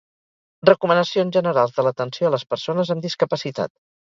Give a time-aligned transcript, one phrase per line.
[0.69, 3.75] Recomanacions generals de l'atenció a les persones amb discapacitat.